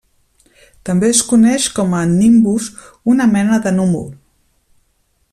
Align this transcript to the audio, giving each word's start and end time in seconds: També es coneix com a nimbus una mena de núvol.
També 0.89 1.09
es 1.15 1.19
coneix 1.31 1.67
com 1.79 1.93
a 1.97 1.99
nimbus 2.13 2.69
una 3.13 3.27
mena 3.35 3.59
de 3.67 3.75
núvol. 3.77 4.09